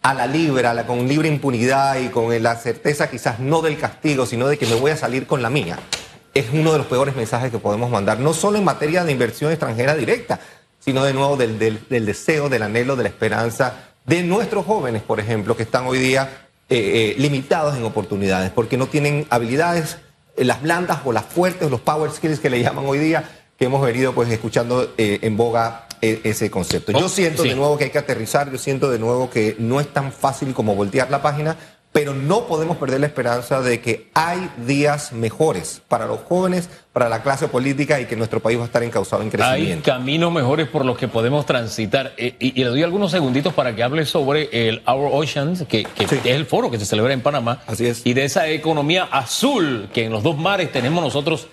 a 0.03 0.15
la 0.15 0.27
libre, 0.27 0.63
la, 0.63 0.87
con 0.87 1.09
libre 1.09 1.29
impunidad 1.29 1.99
y 1.99 2.09
con 2.09 2.43
la 2.43 2.57
certeza 2.57 3.11
quizás 3.11 3.41
no 3.41 3.61
del 3.61 3.77
castigo, 3.79 4.25
sino 4.25 4.47
de 4.47 4.57
que 4.57 4.67
me 4.67 4.77
voy 4.77 4.93
a 4.93 4.97
salir 4.97 5.27
con 5.27 5.43
la 5.43 5.51
mía 5.51 5.79
es 6.39 6.47
uno 6.53 6.73
de 6.73 6.79
los 6.79 6.87
peores 6.87 7.17
mensajes 7.17 7.51
que 7.51 7.59
podemos 7.59 7.91
mandar, 7.91 8.21
no 8.21 8.35
solo 8.35 8.59
en 8.59 8.65
materia 8.65 9.05
de 9.05 9.13
inversión 9.13 9.51
extranjera 9.51 9.95
directa, 9.95 10.41
sino 10.79 11.03
de 11.05 11.13
nuevo 11.13 11.37
del, 11.37 11.59
deseo, 11.89 12.49
del 12.49 12.63
anhelo, 12.63 12.95
de 12.95 13.05
la 13.05 13.09
esperanza 13.09 13.87
de 14.05 14.23
nuestros 14.23 14.65
jóvenes, 14.65 15.03
por 15.03 15.19
ejemplo, 15.19 15.57
que 15.57 15.65
están 15.65 15.87
hoy 15.87 15.99
día 15.99 16.47
eh, 16.69 17.15
eh, 17.17 17.21
limitados 17.21 17.77
en 17.77 17.85
oportunidades, 17.85 18.51
porque 18.51 18.77
no 18.77 18.87
tienen 18.87 19.27
habilidades, 19.31 19.99
eh, 20.37 20.45
las 20.45 20.63
blandas 20.63 21.01
o 21.05 21.13
las 21.13 21.25
fuertes, 21.25 21.71
los 21.71 21.81
power 21.81 22.11
skills 22.13 22.39
que 22.39 22.51
le 22.51 22.63
llaman 22.63 22.85
hoy 22.87 22.99
día, 22.99 23.29
que 23.59 23.65
hemos 23.65 23.83
venido 23.83 24.15
pues 24.15 24.29
escuchando 24.31 24.93
en 24.99 25.37
boga 25.37 25.87
ese 26.03 26.51
concepto. 26.51 26.93
Yo 26.93 27.07
oh, 27.07 27.09
siento 27.09 27.43
de 27.43 27.55
nuevo 27.55 27.79
que 27.79 27.85
hay 27.85 27.91
que 27.91 27.99
aterrizar, 27.99 28.53
yo 28.53 28.59
siento 28.59 28.91
de 28.91 28.99
nuevo 28.99 29.31
que 29.31 29.57
no 29.59 29.81
es 29.81 29.91
tan 29.93 30.13
fácil 30.13 30.53
como 30.53 30.75
voltear 30.75 31.11
la 31.11 31.23
página, 31.23 31.57
pero 32.07 32.17
no 32.17 32.47
podemos 32.47 32.77
perder 32.77 33.01
la 33.01 33.09
esperanza 33.09 33.63
de 33.63 33.81
que 33.81 34.11
hay 34.15 34.49
días 34.65 35.13
mejores 35.13 35.83
para 35.89 36.07
los 36.07 36.21
jóvenes, 36.21 36.69
para 36.93 37.09
la 37.09 37.21
clase 37.21 37.49
política 37.49 38.01
y 38.01 38.05
que 38.05 38.15
nuestro 38.15 38.39
país 38.39 38.57
va 38.57 38.63
a 38.63 38.67
estar 38.67 38.85
encauzado 38.85 39.25
en 39.25 39.31
crecimiento. 39.31 39.91
Hay 39.91 39.99
caminos 39.99 40.33
mejores 40.33 40.69
por 40.69 40.85
los 40.85 40.97
que 40.97 41.09
podemos 41.09 41.47
transitar. 41.47 42.13
Eh, 42.17 42.37
y, 42.39 42.63
le 42.63 42.71
doy 42.71 42.85
algunos 42.85 43.11
segunditos 43.11 43.53
para 43.55 43.75
que 43.75 43.83
hable 43.83 44.07
sobre 44.07 44.69
el 44.69 44.85
Our 44.87 45.11
Oceans, 45.15 45.65
que, 45.69 45.85
es 45.99 46.13
el 46.27 46.47
foro 46.47 46.71
que 46.71 46.79
se 46.79 46.87
celebra 46.87 47.13
en 47.13 47.23
Panamá. 47.23 47.61
Así 47.67 47.87
es. 47.87 48.07
Y 48.07 48.15
de 48.15 48.25
esa 48.25 48.49
economía 48.51 49.09
azul 49.11 49.89
que 49.93 50.05
en 50.05 50.13
los 50.13 50.23
dos 50.23 50.39
mares 50.39 50.71
tenemos 50.71 51.03
nosotros 51.03 51.49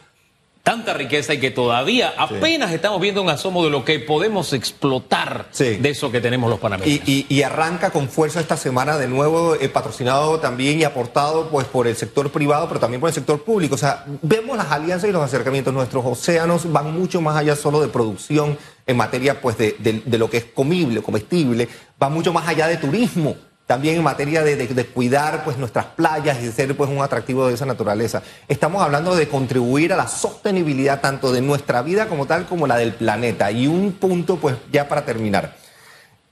tanta 0.64 0.94
riqueza 0.94 1.34
y 1.34 1.40
que 1.40 1.52
todavía 1.52 2.14
apenas 2.18 2.72
estamos 2.72 3.02
viendo 3.02 3.22
un 3.22 3.30
asomo 3.30 3.66
de 3.66 3.70
lo 3.70 3.84
que 3.84 4.00
podemos 4.00 4.54
explotar 4.54 5.48
de 5.52 5.90
eso 5.90 6.10
que 6.10 6.22
tenemos 6.22 6.50
los 6.50 6.60
panameños. 6.60 7.02
Y, 7.06 7.44
arranca 7.44 7.92
con 7.92 8.08
fuerza 8.08 8.40
esta 8.40 8.56
semana 8.56 8.98
de 8.98 9.10
nuevo, 9.10 9.56
eh, 9.56 9.68
patrocinado 9.68 10.40
también 10.40 10.80
y 10.80 10.86
aportado 10.86 11.50
pues 11.50 11.68
por 11.68 11.88
el 11.88 11.98
sector 11.98 12.32
privado, 12.32 12.70
pero 12.70 12.80
también 12.80 13.02
por 13.02 13.10
el 13.10 13.14
sector 13.14 13.44
público. 13.44 13.76
O 13.76 13.78
sea, 13.78 14.06
vemos 14.22 14.56
las 14.56 14.72
alianzas 14.72 15.10
y 15.10 15.12
los 15.12 15.22
acercamientos. 15.22 15.74
Nuestros 15.74 16.06
océanos 16.06 16.72
van 16.72 16.98
mucho 16.98 17.20
más 17.20 17.36
allá 17.36 17.58
solo 17.58 17.82
de 17.82 17.90
producción 17.90 18.58
en 18.88 18.96
materia 18.96 19.42
pues 19.42 19.58
de, 19.58 19.76
de 19.80 20.18
lo 20.18 20.30
que 20.30 20.38
es 20.38 20.46
comible, 20.46 21.02
comestible, 21.02 21.68
va 22.02 22.08
mucho 22.08 22.32
más 22.32 22.48
allá 22.48 22.68
de 22.68 22.78
turismo 22.78 23.36
también 23.66 23.96
en 23.96 24.04
materia 24.04 24.44
de, 24.44 24.86
cuidar 24.88 25.44
pues, 25.44 25.58
nuestras 25.58 25.86
playas 25.86 26.38
y 26.42 26.46
de 26.46 26.52
ser 26.52 26.76
pues, 26.76 26.90
un 26.90 27.02
atractivo 27.02 27.48
de 27.48 27.54
esa 27.54 27.66
naturaleza. 27.66 28.22
Estamos 28.48 28.82
hablando 28.82 29.16
de 29.16 29.28
contribuir 29.28 29.94
a 29.94 29.98
la 29.98 30.08
sostenibilidad 30.08 31.02
tanto 31.02 31.32
de 31.32 31.42
nuestra 31.42 31.82
vida 31.82 32.08
como 32.08 32.26
tal 32.26 32.46
como 32.46 32.68
la 32.68 32.78
del 32.78 32.94
planeta. 32.94 33.52
Y 33.52 33.68
un 33.68 33.94
punto, 33.94 34.38
pues 34.38 34.58
ya 34.72 34.88
para 34.90 35.06
terminar. 35.06 35.56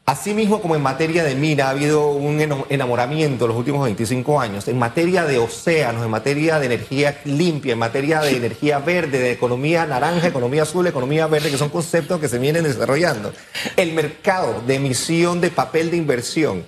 Asimismo, 0.03 0.61
como 0.61 0.75
en 0.75 0.81
materia 0.81 1.23
de 1.23 1.35
mina 1.35 1.67
ha 1.67 1.69
habido 1.69 2.09
un 2.09 2.65
enamoramiento 2.69 3.45
en 3.45 3.49
los 3.49 3.57
últimos 3.57 3.83
25 3.85 4.41
años, 4.41 4.67
en 4.67 4.77
materia 4.77 5.23
de 5.23 5.37
océanos, 5.37 6.03
en 6.03 6.09
materia 6.09 6.59
de 6.59 6.65
energía 6.65 7.21
limpia, 7.23 7.73
en 7.73 7.79
materia 7.79 8.19
de 8.19 8.35
energía 8.35 8.79
verde, 8.79 9.19
de 9.19 9.31
economía 9.31 9.85
naranja, 9.85 10.27
economía 10.27 10.63
azul, 10.63 10.85
economía 10.87 11.27
verde, 11.27 11.51
que 11.51 11.57
son 11.57 11.69
conceptos 11.69 12.19
que 12.19 12.27
se 12.27 12.39
vienen 12.39 12.63
desarrollando. 12.63 13.31
El 13.77 13.93
mercado 13.93 14.61
de 14.65 14.75
emisión 14.75 15.39
de 15.39 15.49
papel 15.49 15.91
de 15.91 15.97
inversión 15.97 16.65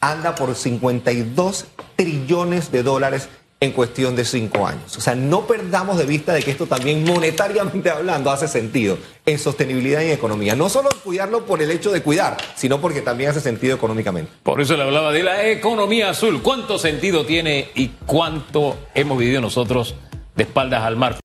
anda 0.00 0.34
por 0.34 0.54
52 0.54 1.66
trillones 1.96 2.72
de 2.72 2.82
dólares 2.82 3.28
en 3.62 3.72
cuestión 3.72 4.16
de 4.16 4.24
cinco 4.24 4.66
años. 4.66 4.96
O 4.96 5.02
sea, 5.02 5.14
no 5.14 5.46
perdamos 5.46 5.98
de 5.98 6.06
vista 6.06 6.32
de 6.32 6.42
que 6.42 6.50
esto 6.50 6.66
también 6.66 7.04
monetariamente 7.04 7.90
hablando 7.90 8.30
hace 8.30 8.48
sentido 8.48 8.96
en 9.26 9.38
sostenibilidad 9.38 10.00
y 10.00 10.10
economía. 10.10 10.56
No 10.56 10.70
solo 10.70 10.88
cuidarlo 11.04 11.44
por 11.44 11.60
el 11.60 11.70
hecho 11.70 11.92
de 11.92 12.02
cuidar, 12.02 12.38
sino 12.54 12.80
porque 12.80 13.02
también 13.02 13.30
hace 13.30 13.40
sentido 13.42 13.76
económicamente. 13.76 14.32
Por 14.42 14.62
eso 14.62 14.76
le 14.78 14.84
hablaba 14.84 15.12
de 15.12 15.22
la 15.22 15.46
economía 15.46 16.08
azul. 16.08 16.40
¿Cuánto 16.42 16.78
sentido 16.78 17.26
tiene 17.26 17.68
y 17.74 17.88
cuánto 18.06 18.78
hemos 18.94 19.18
vivido 19.18 19.42
nosotros 19.42 19.94
de 20.34 20.44
espaldas 20.44 20.82
al 20.82 20.96
mar? 20.96 21.18